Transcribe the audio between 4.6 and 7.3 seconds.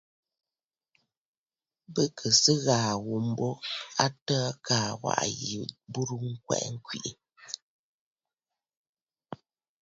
kaa waʼà yi burə ŋkwɛ kwɛʼɛ.